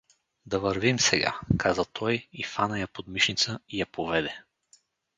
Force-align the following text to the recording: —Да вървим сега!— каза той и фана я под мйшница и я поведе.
—Да 0.45 0.59
вървим 0.59 0.99
сега!— 0.99 1.39
каза 1.59 1.85
той 1.85 2.27
и 2.33 2.43
фана 2.43 2.79
я 2.79 2.87
под 2.87 3.07
мйшница 3.07 3.59
и 3.69 3.79
я 3.79 3.85
поведе. 3.85 4.39